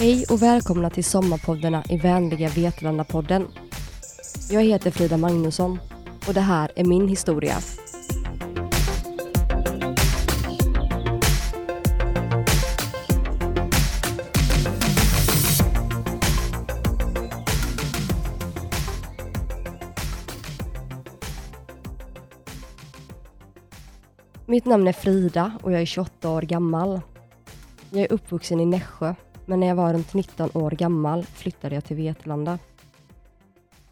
[0.00, 3.46] Hej och välkomna till sommarpoddarna i vänliga Vetlanda-podden.
[4.50, 5.78] Jag heter Frida Magnusson
[6.28, 7.56] och det här är min historia.
[24.46, 27.00] Mitt namn är Frida och jag är 28 år gammal.
[27.90, 29.14] Jag är uppvuxen i Nässjö,
[29.50, 32.58] men när jag var runt 19 år gammal flyttade jag till Vetlanda.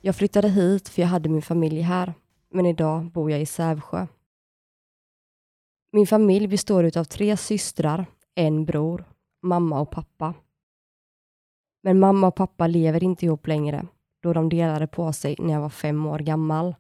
[0.00, 2.14] Jag flyttade hit för jag hade min familj här,
[2.50, 4.06] men idag bor jag i Sävsjö.
[5.92, 9.04] Min familj består av tre systrar, en bror,
[9.42, 10.34] mamma och pappa.
[11.82, 13.86] Men mamma och pappa lever inte ihop längre,
[14.22, 16.74] då de delade på sig när jag var fem år gammal.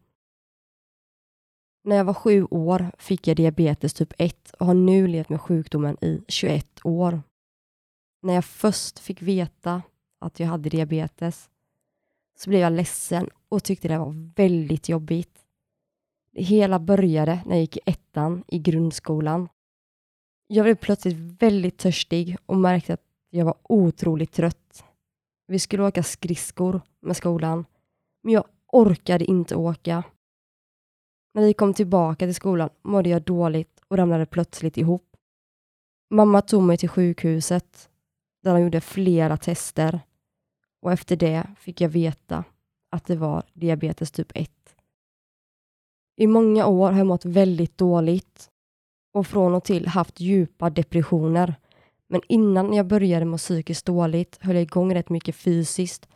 [1.84, 5.40] När jag var sju år fick jag diabetes typ 1 och har nu levt med
[5.40, 7.22] sjukdomen i 21 år.
[8.20, 9.82] När jag först fick veta
[10.18, 11.50] att jag hade diabetes
[12.38, 15.44] så blev jag ledsen och tyckte det var väldigt jobbigt.
[16.32, 19.48] Det hela började när jag gick i ettan i grundskolan.
[20.46, 24.84] Jag blev plötsligt väldigt törstig och märkte att jag var otroligt trött.
[25.46, 27.64] Vi skulle åka skridskor med skolan,
[28.22, 30.04] men jag orkade inte åka.
[31.34, 35.16] När vi kom tillbaka till skolan mådde jag dåligt och ramlade plötsligt ihop.
[36.10, 37.90] Mamma tog mig till sjukhuset
[38.42, 40.00] där de gjorde flera tester
[40.82, 42.44] och efter det fick jag veta
[42.90, 44.50] att det var diabetes typ 1.
[46.16, 48.50] I många år har jag mått väldigt dåligt
[49.14, 51.54] och från och till haft djupa depressioner.
[52.08, 56.08] Men innan jag började må psykiskt dåligt höll jag igång rätt mycket fysiskt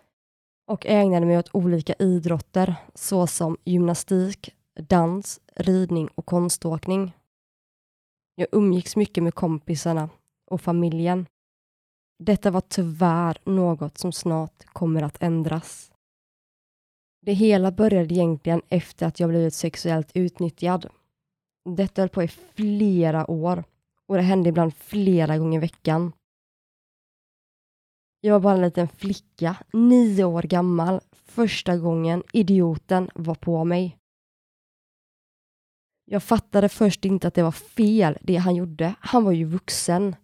[0.66, 7.12] och ägnade mig åt olika idrotter såsom gymnastik, dans, ridning och konståkning.
[8.34, 10.08] Jag umgicks mycket med kompisarna
[10.50, 11.26] och familjen.
[12.24, 15.92] Detta var tyvärr något som snart kommer att ändras.
[17.20, 20.86] Det hela började egentligen efter att jag blivit sexuellt utnyttjad.
[21.76, 23.64] Detta höll på i flera år
[24.06, 26.12] och det hände ibland flera gånger i veckan.
[28.20, 33.98] Jag var bara en liten flicka, nio år gammal, första gången idioten var på mig.
[36.04, 38.94] Jag fattade först inte att det var fel, det han gjorde.
[39.00, 40.16] Han var ju vuxen.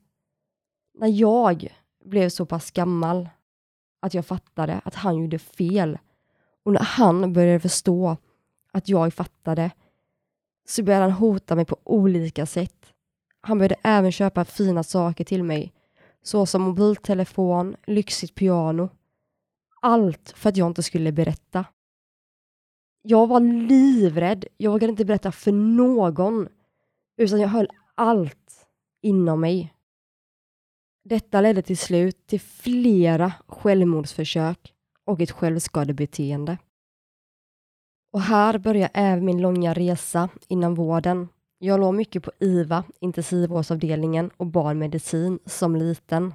[0.98, 1.77] När jag
[2.08, 3.28] blev så pass gammal
[4.00, 5.98] att jag fattade att han gjorde fel
[6.64, 8.16] och när han började förstå
[8.72, 9.70] att jag fattade
[10.68, 12.92] så började han hota mig på olika sätt.
[13.40, 15.72] Han började även köpa fina saker till mig,
[16.22, 18.88] såsom mobiltelefon, lyxigt piano.
[19.80, 21.64] Allt för att jag inte skulle berätta.
[23.02, 24.44] Jag var livrädd.
[24.56, 26.48] Jag vågade inte berätta för någon,
[27.16, 28.66] utan jag höll allt
[29.02, 29.74] inom mig.
[31.08, 34.74] Detta ledde till slut till flera självmordsförsök
[35.04, 36.58] och ett självskadebeteende.
[38.12, 41.28] Och här börjar även min långa resa inom vården.
[41.58, 46.34] Jag låg mycket på IVA, intensivvårdsavdelningen och barnmedicin som liten.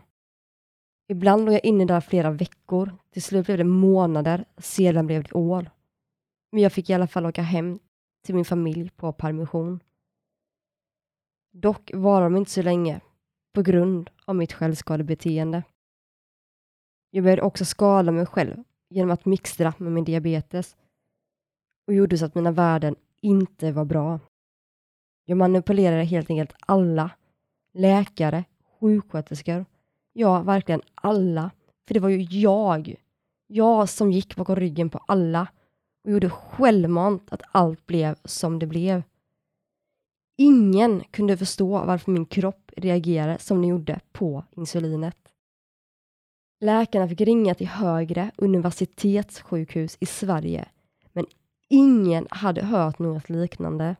[1.07, 5.34] Ibland låg jag inne där flera veckor, till slut blev det månader, sedan blev det
[5.34, 5.72] år.
[6.51, 7.79] Men jag fick i alla fall åka hem
[8.25, 9.79] till min familj på permission.
[11.51, 13.01] Dock var de inte så länge
[13.53, 15.64] på grund av mitt självskadebeteende.
[17.09, 20.75] Jag började också skada mig själv genom att mixtra med min diabetes
[21.88, 24.19] och gjorde så att mina värden inte var bra.
[25.25, 27.12] Jag manipulerade helt enkelt alla,
[27.74, 28.44] läkare,
[28.80, 29.66] sjuksköterskor,
[30.14, 31.52] ja, verkligen alla,
[31.88, 32.96] för det var ju jag,
[33.47, 35.47] jag som gick bakom ryggen på alla
[36.03, 39.03] och gjorde självmant att allt blev som det blev.
[40.38, 45.17] Ingen kunde förstå varför min kropp reagerade som den gjorde på insulinet.
[46.59, 50.66] Läkarna fick ringa till högre universitetssjukhus i Sverige,
[51.13, 51.25] men
[51.69, 53.95] ingen hade hört något liknande.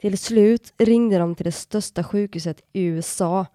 [0.00, 3.46] Till slut ringde de till det största sjukhuset i USA,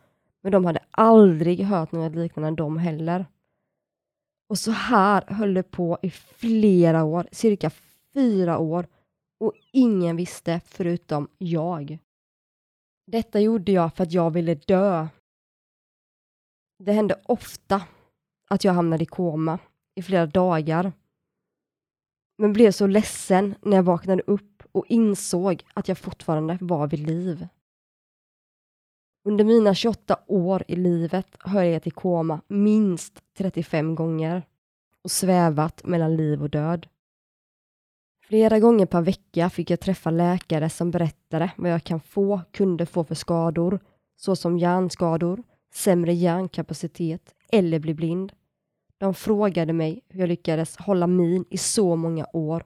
[0.42, 3.26] men de hade aldrig hört något liknande de heller.
[4.50, 7.72] Och så här höll det på i flera år, cirka
[8.14, 8.88] fyra år,
[9.40, 11.98] och ingen visste förutom jag.
[13.12, 15.08] Detta gjorde jag för att jag ville dö.
[16.80, 17.84] Det hände ofta
[18.50, 19.60] att jag hamnade i koma
[19.96, 20.94] i flera dagar,
[22.38, 27.00] men blev så ledsen när jag vaknade upp och insåg att jag fortfarande var vid
[27.00, 27.48] liv.
[29.24, 34.44] Under mina 28 år i livet har jag legat i koma minst 35 gånger
[35.04, 36.88] och svävat mellan liv och död.
[38.28, 42.86] Flera gånger per vecka fick jag träffa läkare som berättade vad jag kan få, kunde
[42.86, 43.80] få för skador,
[44.16, 45.44] såsom hjärnskador,
[45.74, 48.34] sämre hjärnkapacitet eller bli blind.
[48.98, 52.66] De frågade mig hur jag lyckades hålla min i så många år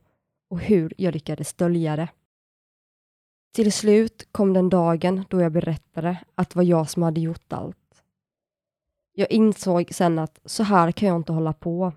[0.49, 2.09] och hur jag lyckades dölja det.
[3.55, 7.53] Till slut kom den dagen då jag berättade att det var jag som hade gjort
[7.53, 8.03] allt.
[9.13, 11.93] Jag insåg sen att så här kan jag inte hålla på.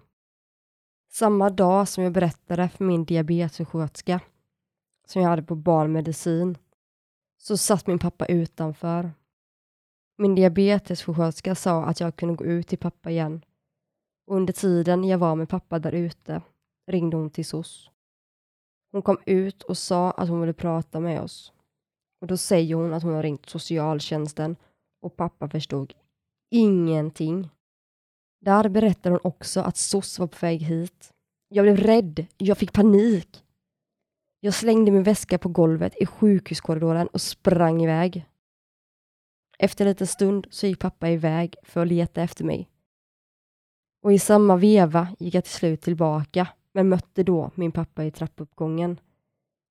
[1.14, 4.20] Samma dag som jag berättade för min diabetessköterska
[5.06, 6.58] som jag hade på barnmedicin
[7.38, 9.12] så satt min pappa utanför.
[10.18, 13.44] Min diabetessjuksköterska sa att jag kunde gå ut till pappa igen.
[14.30, 16.42] Under tiden jag var med pappa där ute
[16.86, 17.90] ringde hon till SOS.
[18.92, 21.52] Hon kom ut och sa att hon ville prata med oss.
[22.20, 24.56] Och då säger hon att hon har ringt socialtjänsten
[25.02, 25.94] och pappa förstod
[26.50, 27.48] ingenting.
[28.44, 31.12] Där berättar hon också att SOS var på väg hit.
[31.48, 32.26] Jag blev rädd.
[32.36, 33.44] Jag fick panik.
[34.40, 38.26] Jag slängde min väska på golvet i sjukhuskorridoren och sprang iväg.
[39.58, 42.68] Efter en liten stund så gick pappa iväg för att leta efter mig.
[44.02, 48.10] Och i samma veva gick jag till slut tillbaka, men mötte då min pappa i
[48.10, 49.00] trappuppgången.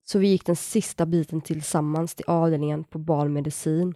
[0.04, 3.96] Så vi gick den sista biten tillsammans till avdelningen på barnmedicin.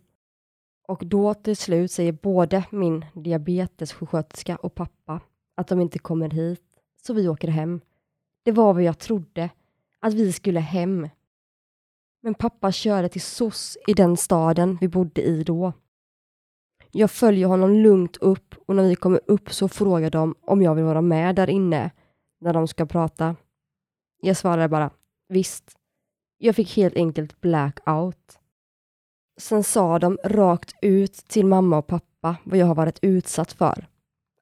[0.87, 5.21] Och då till slut säger både min diabetessjuksköterska och pappa
[5.55, 6.63] att de inte kommer hit,
[7.01, 7.81] så vi åker hem.
[8.43, 9.49] Det var vad jag trodde,
[9.99, 11.09] att vi skulle hem.
[12.21, 15.73] Men pappa körde till SOS i den staden vi bodde i då.
[16.91, 20.75] Jag följer honom lugnt upp och när vi kommer upp så frågar de om jag
[20.75, 21.91] vill vara med där inne
[22.39, 23.35] när de ska prata.
[24.21, 24.91] Jag svarade bara
[25.29, 25.77] visst.
[26.37, 28.36] Jag fick helt enkelt blackout.
[29.37, 33.87] Sen sa de rakt ut till mamma och pappa vad jag har varit utsatt för.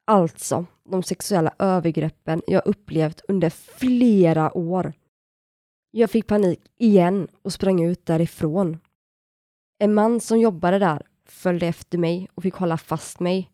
[0.05, 4.93] Alltså de sexuella övergreppen jag upplevt under flera år.
[5.91, 8.79] Jag fick panik igen och sprang ut därifrån.
[9.79, 13.51] En man som jobbade där följde efter mig och fick hålla fast mig.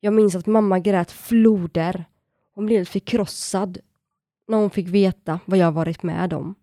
[0.00, 2.04] Jag minns att mamma grät floder.
[2.54, 3.78] Hon blev förkrossad
[4.48, 6.54] när hon fick veta vad jag varit med om.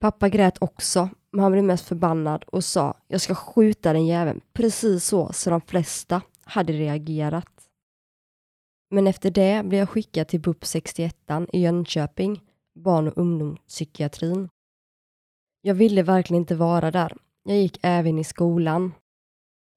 [0.00, 4.40] Pappa grät också, men han blev mest förbannad och sa jag ska skjuta den jäveln,
[4.52, 7.68] precis så som de flesta hade reagerat.
[8.90, 11.16] Men efter det blev jag skickad till BUP 61
[11.52, 12.40] i Jönköping,
[12.74, 14.48] barn och ungdomspsykiatrin.
[15.62, 17.16] Jag ville verkligen inte vara där.
[17.44, 18.92] Jag gick även i skolan.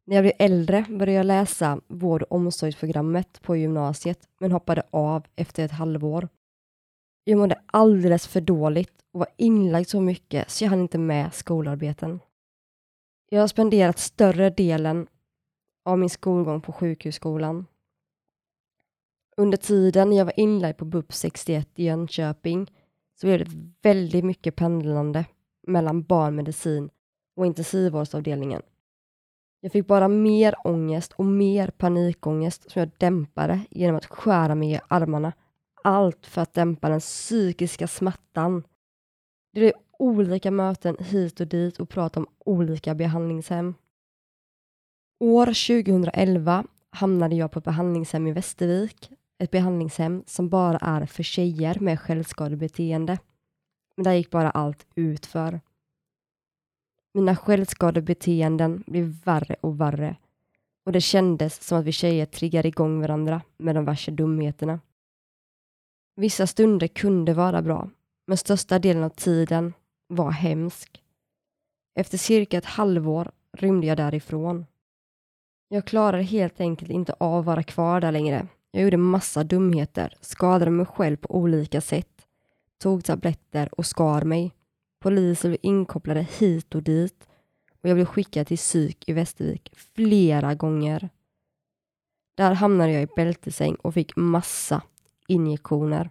[0.05, 5.25] När jag blev äldre började jag läsa vård och omsorgsprogrammet på gymnasiet, men hoppade av
[5.35, 6.29] efter ett halvår.
[7.23, 11.33] Jag mådde alldeles för dåligt och var inlagd så mycket så jag hann inte med
[11.33, 12.19] skolarbeten.
[13.29, 15.07] Jag har spenderat större delen
[15.85, 17.65] av min skolgång på sjukhusskolan.
[19.37, 22.71] Under tiden jag var inlagd på BUP 61 i Jönköping
[23.15, 25.25] så blev det väldigt mycket pendlande
[25.67, 26.89] mellan barnmedicin
[27.35, 28.61] och intensivvårdsavdelningen.
[29.59, 34.71] Jag fick bara mer ångest och mer panikångest som jag dämpade genom att skära mig
[34.71, 35.33] i armarna.
[35.83, 38.63] Allt för att dämpa den psykiska smärtan.
[39.53, 43.75] Det blir olika möten hit och dit och prat om olika behandlingshem.
[45.19, 49.11] År 2011 hamnade jag på ett behandlingshem i Västervik.
[49.37, 53.17] Ett behandlingshem som bara är för tjejer med självskadebeteende.
[53.95, 55.61] Men där gick bara allt utför.
[57.13, 60.15] Mina självskadebeteenden blev värre och värre
[60.85, 64.79] och det kändes som att vi tjejer triggade igång varandra med de värsta dumheterna.
[66.15, 67.89] Vissa stunder kunde vara bra,
[68.27, 69.73] men största delen av tiden
[70.07, 71.03] var hemsk.
[71.95, 74.65] Efter cirka ett halvår rymde jag därifrån.
[75.67, 78.47] Jag klarade helt enkelt inte av att vara kvar där längre.
[78.71, 82.27] Jag gjorde massa dumheter, skadade mig själv på olika sätt,
[82.77, 84.51] tog tabletter och skar mig.
[84.99, 87.27] Poliser blev inkopplade hit och dit
[87.81, 91.09] och jag blev skickad till psyk i Västervik flera gånger.
[92.35, 94.81] Där hamnade jag i bältesäng och fick massa
[95.27, 96.09] injektioner.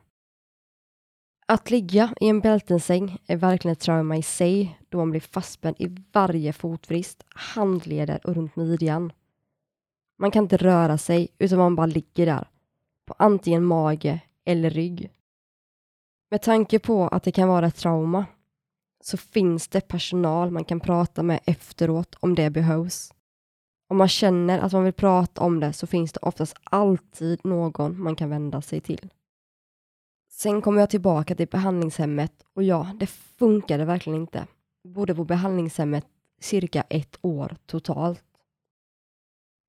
[1.47, 5.77] Att ligga i en bältensäng är verkligen ett trauma i sig då man blir fastspänd
[5.79, 9.13] i varje fotvrist, handleder och runt midjan.
[10.19, 12.49] Man kan inte röra sig utan man bara ligger där
[13.07, 15.11] på antingen mage eller rygg.
[16.31, 18.27] Med tanke på att det kan vara ett trauma
[19.01, 23.13] så finns det personal man kan prata med efteråt om det behövs.
[23.93, 28.03] Om man känner att man vill prata om det så finns det oftast alltid någon
[28.03, 29.13] man kan vända sig till.
[30.31, 34.47] Sen kom jag tillbaka till behandlingshemmet och ja, det funkade verkligen inte.
[34.83, 36.07] Jag bodde på behandlingshemmet
[36.41, 38.25] cirka ett år totalt.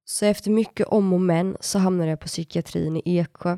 [0.06, 3.58] Så efter mycket om och men så hamnade jag på psykiatrin i Eksjö.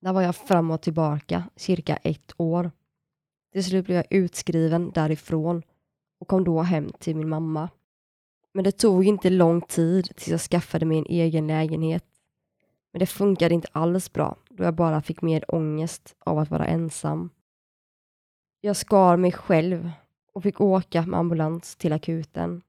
[0.00, 2.70] Där var jag fram och tillbaka cirka ett år.
[3.52, 5.62] Till slut blev jag utskriven därifrån
[6.20, 7.68] och kom då hem till min mamma.
[8.54, 12.04] Men det tog inte lång tid tills jag skaffade mig en egen lägenhet.
[12.92, 16.66] Men det funkade inte alls bra då jag bara fick mer ångest av att vara
[16.66, 17.30] ensam.
[18.60, 19.90] Jag skar mig själv
[20.32, 22.62] och fick åka med ambulans till akuten.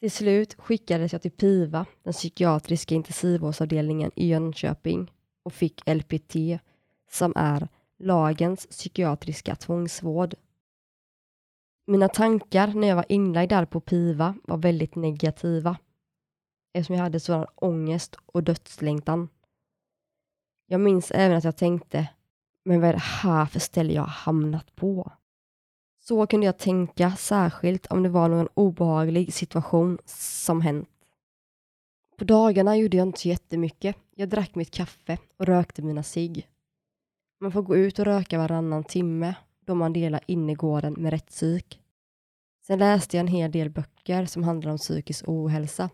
[0.00, 6.36] Till slut skickades jag till PIVA, den psykiatriska intensivvårdsavdelningen i Jönköping och fick LPT,
[7.10, 10.34] som är lagens psykiatriska tvångsvård.
[11.88, 15.78] Mina tankar när jag var inlagd där på PIVA var väldigt negativa
[16.72, 19.28] eftersom jag hade sådan ångest och dödslängtan.
[20.66, 22.08] Jag minns även att jag tänkte,
[22.64, 25.12] men vad är det här för ställe jag har hamnat på?
[26.04, 30.88] Så kunde jag tänka, särskilt om det var någon obehaglig situation som hänt.
[32.16, 33.96] På dagarna gjorde jag inte så jättemycket.
[34.14, 36.48] Jag drack mitt kaffe och rökte mina cigg.
[37.40, 39.34] Man får gå ut och röka varannan timme
[39.66, 41.80] då man delar innergården med rättspsyk.
[42.66, 45.90] Sen läste jag en hel del böcker som handlar om psykisk ohälsa.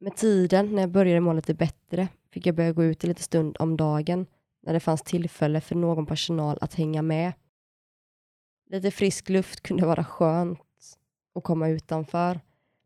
[0.00, 3.22] Med tiden, när jag började må lite bättre, fick jag börja gå ut en liten
[3.22, 4.26] stund om dagen
[4.62, 7.32] när det fanns tillfälle för någon personal att hänga med.
[8.70, 10.60] Lite frisk luft kunde vara skönt
[11.34, 12.40] att komma utanför.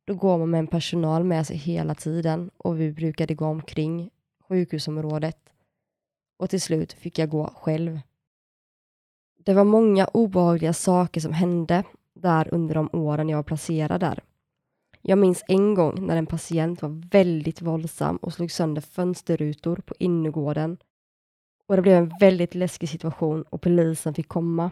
[0.04, 4.10] Då går man med en personal med sig hela tiden och vi brukade gå omkring
[4.48, 5.38] sjukhusområdet
[6.36, 8.00] och till slut fick jag gå själv.
[9.46, 11.84] Det var många obehagliga saker som hände
[12.14, 14.22] där under de åren jag var placerad där.
[15.02, 19.94] Jag minns en gång när en patient var väldigt våldsam och slog sönder fönsterrutor på
[19.98, 20.78] innergården
[21.66, 24.70] och det blev en väldigt läskig situation och polisen fick komma.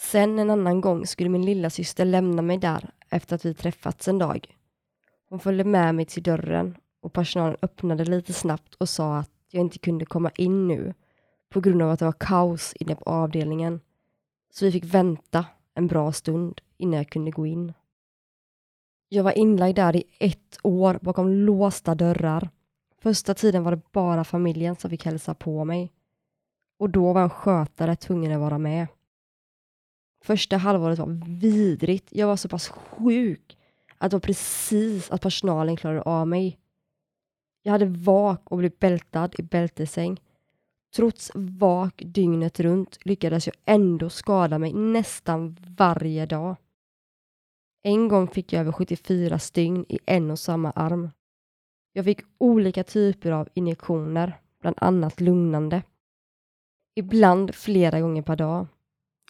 [0.00, 4.08] Sen en annan gång skulle min lilla syster lämna mig där efter att vi träffats
[4.08, 4.56] en dag.
[5.28, 9.60] Hon följde med mig till dörren och personalen öppnade lite snabbt och sa att jag
[9.60, 10.94] inte kunde komma in nu
[11.48, 13.80] på grund av att det var kaos inne på avdelningen.
[14.50, 17.72] Så vi fick vänta en bra stund innan jag kunde gå in.
[19.08, 22.50] Jag var inlagd där i ett år bakom låsta dörrar.
[22.98, 25.92] Första tiden var det bara familjen som fick hälsa på mig.
[26.78, 28.86] Och då var en skötare tvungen att vara med.
[30.24, 32.08] Första halvåret var vidrigt.
[32.10, 33.58] Jag var så pass sjuk
[33.98, 36.58] att det var precis att personalen klarade av mig.
[37.62, 40.20] Jag hade vak och blev bältad i bältesäng.
[40.96, 46.56] Trots vak dygnet runt lyckades jag ändå skada mig nästan varje dag.
[47.82, 51.10] En gång fick jag över 74 stygn i en och samma arm.
[51.92, 55.82] Jag fick olika typer av injektioner, bland annat lugnande.
[56.94, 58.66] Ibland flera gånger per dag.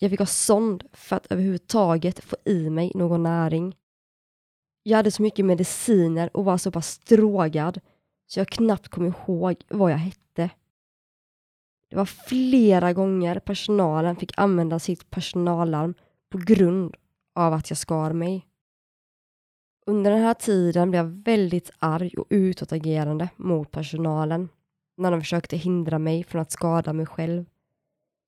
[0.00, 3.77] Jag fick ha sond för att överhuvudtaget få i mig någon näring.
[4.83, 7.81] Jag hade så mycket mediciner och var så pass drogad
[8.27, 10.50] så jag knappt kom ihåg vad jag hette.
[11.88, 15.95] Det var flera gånger personalen fick använda sitt personallarm
[16.30, 16.97] på grund
[17.35, 18.47] av att jag skar mig.
[19.87, 24.49] Under den här tiden blev jag väldigt arg och utåtagerande mot personalen
[24.97, 27.45] när de försökte hindra mig från att skada mig själv.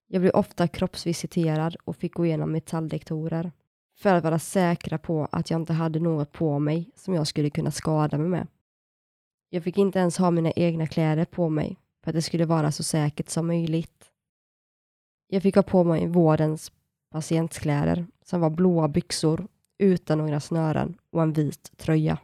[0.06, 3.52] Jag blev ofta kroppsvisiterad och fick gå igenom metalldektorer
[3.98, 7.50] för att vara säkra på att jag inte hade något på mig som jag skulle
[7.50, 8.46] kunna skada mig med.
[9.50, 12.72] Jag fick inte ens ha mina egna kläder på mig för att det skulle vara
[12.72, 14.10] så säkert som möjligt.
[15.26, 16.72] Jag fick ha på mig vårdens
[17.10, 19.46] patientkläder som var blåa byxor
[19.78, 22.18] utan några snören och en vit tröja.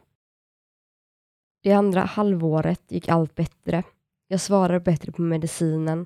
[1.63, 3.83] Det andra halvåret gick allt bättre.
[4.27, 6.05] Jag svarade bättre på medicinen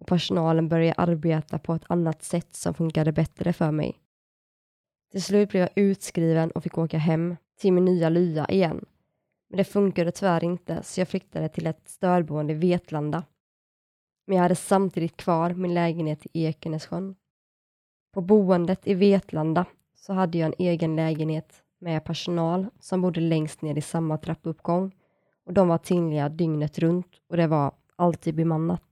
[0.00, 3.98] och personalen började arbeta på ett annat sätt som funkade bättre för mig.
[5.12, 8.84] Till slut blev jag utskriven och fick åka hem till min nya lya igen.
[9.52, 13.24] Men det funkade tyvärr inte så jag flyttade till ett stödboende i Vetlanda.
[14.26, 17.14] Men jag hade samtidigt kvar min lägenhet i Ekenässjön.
[18.14, 23.62] På boendet i Vetlanda så hade jag en egen lägenhet med personal som bodde längst
[23.62, 24.92] ner i samma trappuppgång
[25.46, 28.84] och de var tillgängliga dygnet runt och det var alltid bemannat.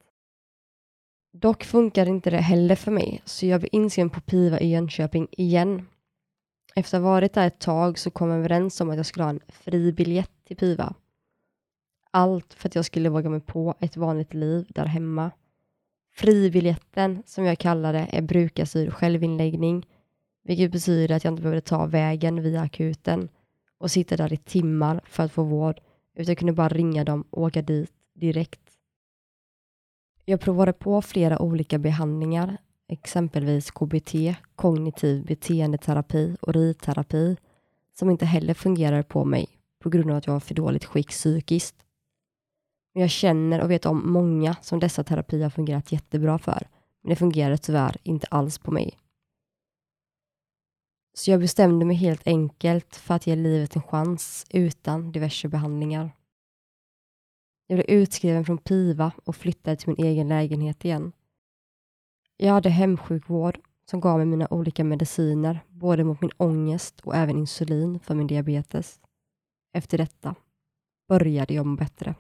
[1.33, 5.29] Dock funkade inte det heller för mig så jag blev inskriven på PIVA i Jönköping
[5.31, 5.87] igen.
[6.81, 9.25] Efter att ha varit där ett tag så kom vi överens om att jag skulle
[9.25, 10.95] ha en fribiljett till PIVA.
[12.11, 15.31] Allt för att jag skulle våga mig på ett vanligt liv där hemma.
[16.13, 19.87] Fribiljetten, som jag kallar det, är brukarstyrd självinläggning
[20.43, 23.29] vilket betyder att jag inte behövde ta vägen via akuten
[23.79, 25.81] och sitta där i timmar för att få vård,
[26.15, 28.61] utan jag kunde bara ringa dem och åka dit direkt.
[30.25, 32.57] Jag provade på flera olika behandlingar,
[32.91, 34.15] exempelvis KBT,
[34.57, 37.37] kognitiv beteendeterapi och ridterapi,
[37.99, 41.09] som inte heller fungerade på mig på grund av att jag var för dåligt skick
[41.09, 41.75] psykiskt.
[42.95, 46.69] Men jag känner och vet om många som dessa terapier har fungerat jättebra för,
[47.03, 48.99] men det fungerade tyvärr inte alls på mig.
[51.15, 56.11] Så jag bestämde mig helt enkelt för att ge livet en chans utan diverse behandlingar.
[57.67, 61.13] Jag blev utskriven från PIVA och flyttade till min egen lägenhet igen.
[62.43, 63.59] Jag hade hemsjukvård
[63.91, 68.27] som gav mig mina olika mediciner, både mot min ångest och även insulin för min
[68.27, 69.01] diabetes.
[69.73, 70.35] Efter detta
[71.09, 72.15] började jag må bättre.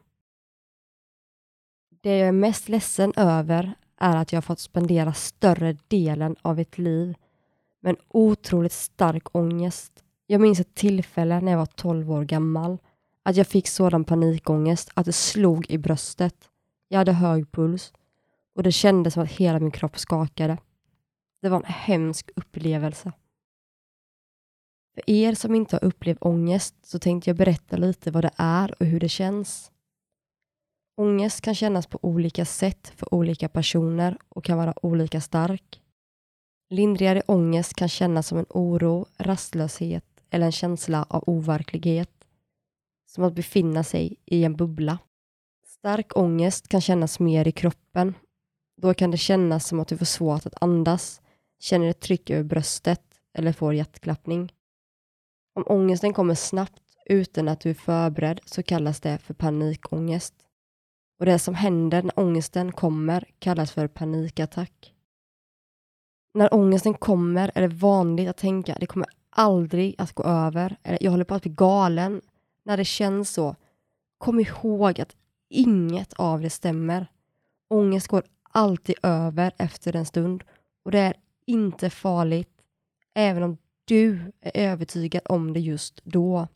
[2.02, 6.78] Det jag är mest ledsen över är att jag fått spendera större delen av mitt
[6.78, 7.14] liv
[7.80, 10.04] med en otroligt stark ångest.
[10.26, 12.78] Jag minns ett tillfälle när jag var 12 år gammal
[13.22, 16.50] att jag fick sådan panikångest att det slog i bröstet.
[16.88, 17.92] Jag hade hög puls
[18.60, 20.58] och det kändes som att hela min kropp skakade.
[21.42, 23.12] Det var en hemsk upplevelse.
[24.94, 28.74] För er som inte har upplevt ångest så tänkte jag berätta lite vad det är
[28.80, 29.72] och hur det känns.
[30.96, 35.82] Ångest kan kännas på olika sätt för olika personer och kan vara olika stark.
[36.70, 42.26] Lindrigare ångest kan kännas som en oro, rastlöshet eller en känsla av overklighet.
[43.06, 44.98] Som att befinna sig i en bubbla.
[45.66, 48.14] Stark ångest kan kännas mer i kroppen.
[48.82, 51.20] Då kan det kännas som att du får svårt att andas,
[51.58, 53.02] känner ett tryck över bröstet
[53.34, 54.52] eller får hjärtklappning.
[55.54, 60.34] Om ångesten kommer snabbt utan att du är förberedd så kallas det för panikångest.
[61.18, 64.94] Och det som händer när ångesten kommer kallas för panikattack.
[66.34, 70.98] När ångesten kommer är det vanligt att tänka det kommer aldrig att gå över, eller
[71.00, 72.20] jag håller på att bli galen.
[72.64, 73.56] När det känns så,
[74.18, 75.16] kom ihåg att
[75.48, 77.06] inget av det stämmer.
[77.68, 80.44] Ångest går alltid över efter en stund
[80.84, 81.14] och det är
[81.46, 82.62] inte farligt,
[83.14, 86.48] även om du är övertygad om det just då.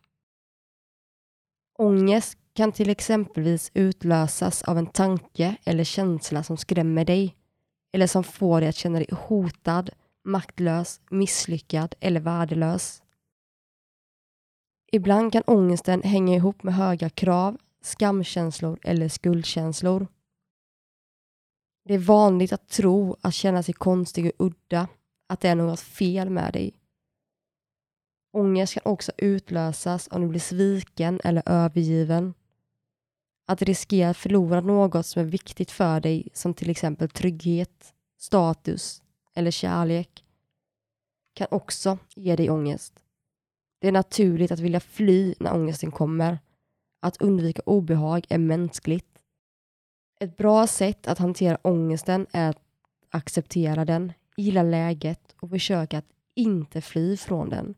[1.79, 7.37] Ångest kan till exempelvis utlösas av en tanke eller känsla som skrämmer dig
[7.93, 9.91] eller som får dig att känna dig hotad,
[10.25, 13.03] maktlös, misslyckad eller värdelös.
[14.93, 20.07] Ibland kan ångesten hänga ihop med höga krav, skamkänslor eller skuldkänslor.
[21.85, 24.89] Det är vanligt att tro att känna sig konstig och udda,
[25.27, 26.81] att det är något fel med dig.
[28.33, 32.35] Ångest kan också utlösas om du blir sviken eller övergiven.
[33.47, 39.03] Att riskera att förlora något som är viktigt för dig som till exempel trygghet, status
[39.35, 40.25] eller kärlek
[41.35, 42.93] kan också ge dig ångest.
[43.79, 46.39] Det är naturligt att vilja fly när ångesten kommer.
[47.01, 49.14] Att undvika obehag är mänskligt.
[50.25, 52.63] Ett bra sätt att hantera ångesten är att
[53.11, 57.75] acceptera den, gilla läget och försöka att inte fly från den.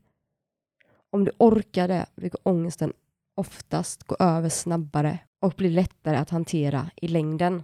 [1.09, 2.93] Om du orkar det brukar ångesten
[3.35, 7.63] oftast gå över snabbare och bli lättare att hantera i längden.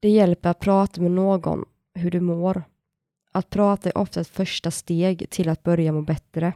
[0.00, 2.62] Det hjälper att prata med någon hur du mår.
[3.32, 6.52] Att prata är ofta ett första steg till att börja må bättre.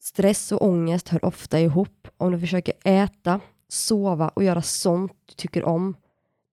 [0.00, 2.08] Stress och ångest hör ofta ihop.
[2.16, 3.40] Om du försöker äta,
[3.72, 5.96] sova och göra sånt du tycker om,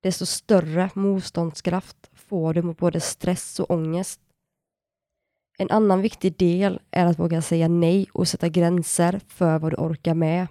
[0.03, 4.21] desto större motståndskraft får du mot både stress och ångest.
[5.57, 9.75] En annan viktig del är att våga säga nej och sätta gränser för vad du
[9.75, 10.47] orkar med.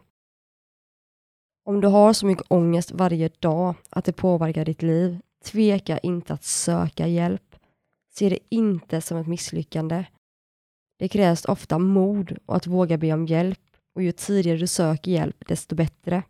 [1.65, 6.35] Om du har så mycket ångest varje dag att det påverkar ditt liv, tveka inte
[6.35, 7.57] att söka hjälp.
[8.15, 10.05] Se det inte som ett misslyckande.
[10.99, 13.61] Det krävs ofta mod och att våga be om hjälp
[13.95, 16.23] och ju tidigare du söker hjälp, desto bättre.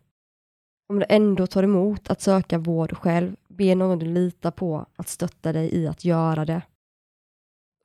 [0.90, 5.08] Om du ändå tar emot att söka vård själv, be någon du litar på att
[5.08, 6.62] stötta dig i att göra det.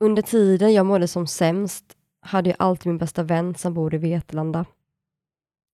[0.00, 3.98] Under tiden jag mådde som sämst hade jag alltid min bästa vän som bor i
[3.98, 4.64] Vetlanda.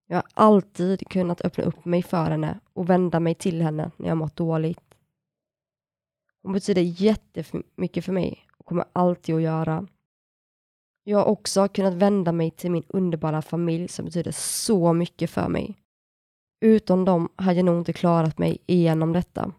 [0.06, 4.08] Jag har alltid kunnat öppna upp mig för henne och vända mig till henne när
[4.08, 4.94] jag mått dåligt.
[6.42, 9.86] Hon betyder jättemycket för mig och kommer alltid att göra.
[11.04, 15.48] Jag har också kunnat vända mig till min underbara familj som betyder så mycket för
[15.48, 15.76] mig.
[16.60, 19.52] Utan dem hade jag nog inte klarat mig igenom detta.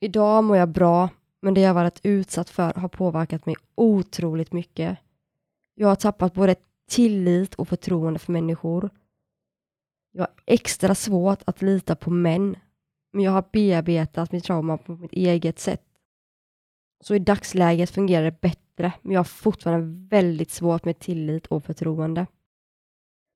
[0.00, 1.08] Idag mår jag bra
[1.44, 4.98] men det jag varit utsatt för har påverkat mig otroligt mycket.
[5.74, 6.56] Jag har tappat både
[6.90, 8.90] tillit och förtroende för människor.
[10.12, 12.56] Jag har extra svårt att lita på män,
[13.12, 15.84] men jag har bearbetat mitt trauma på mitt eget sätt.
[17.00, 21.64] Så i dagsläget fungerar det bättre, men jag har fortfarande väldigt svårt med tillit och
[21.64, 22.26] förtroende.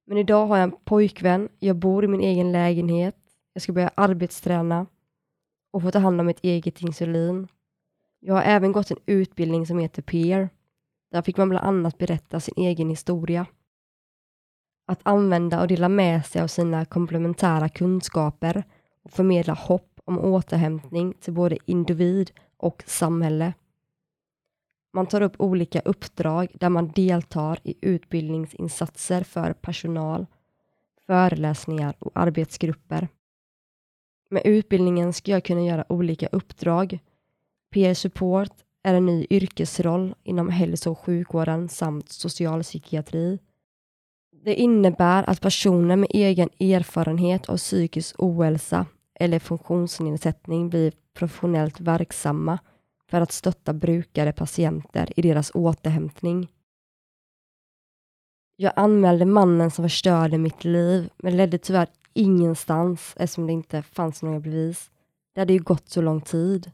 [0.08, 3.16] Men idag har jag en pojkvän, jag bor i min egen lägenhet,
[3.52, 4.86] jag ska börja arbetsträna
[5.70, 7.48] och få ta hand om mitt eget insulin.
[8.20, 10.48] Jag har även gått en utbildning som heter PEER.
[11.10, 13.46] Där fick man bland annat berätta sin egen historia.
[14.86, 18.64] Att använda och dela med sig av sina komplementära kunskaper
[19.02, 23.54] och förmedla hopp om återhämtning till både individ och samhälle.
[24.98, 30.26] Man tar upp olika uppdrag där man deltar i utbildningsinsatser för personal,
[31.06, 33.08] föreläsningar och arbetsgrupper.
[34.30, 36.98] Med utbildningen ska jag kunna göra olika uppdrag.
[37.70, 43.38] Peer support är en ny yrkesroll inom hälso och sjukvården samt socialpsykiatri.
[44.44, 52.58] Det innebär att personer med egen erfarenhet av psykisk ohälsa eller funktionsnedsättning blir professionellt verksamma
[53.10, 56.48] för att stötta brukare patienter i deras återhämtning.
[58.56, 64.22] Jag anmälde mannen som förstörde mitt liv, men ledde tyvärr ingenstans eftersom det inte fanns
[64.22, 64.90] några bevis.
[65.34, 66.72] Det hade ju gått så lång tid.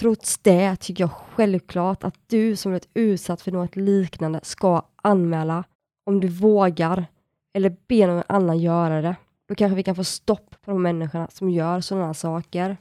[0.00, 5.64] Trots det tycker jag självklart att du som blivit utsatt för något liknande ska anmäla
[6.04, 7.06] om du vågar
[7.54, 9.16] eller be någon annan göra det.
[9.48, 12.76] Då kanske vi kan få stopp på de människorna som gör sådana saker.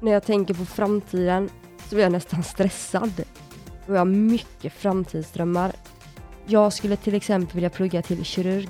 [0.00, 1.50] När jag tänker på framtiden
[1.88, 3.12] så blir jag nästan stressad.
[3.86, 5.72] Och jag har mycket framtidsdrömmar.
[6.46, 8.68] Jag skulle till exempel vilja plugga till kirurg,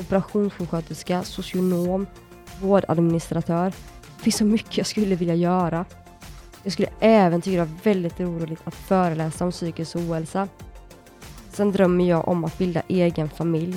[0.00, 2.06] operationssjuksköterska, socionom,
[2.60, 3.72] vårdadministratör.
[4.16, 5.84] Det finns så mycket jag skulle vilja göra.
[6.62, 10.48] Jag skulle även tycka det var väldigt roligt att föreläsa om psykisk ohälsa.
[11.50, 13.76] Sen drömmer jag om att bilda egen familj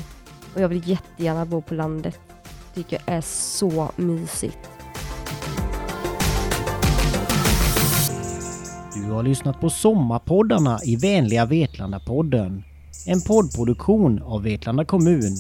[0.56, 2.20] och jag vill jättegärna bo på landet.
[2.74, 4.71] Tycker jag är så mysigt.
[9.12, 12.64] Du har lyssnat på Sommarpoddarna i Vänliga Vetlanda-podden.
[13.08, 15.38] En poddproduktion av Vetlanda kommun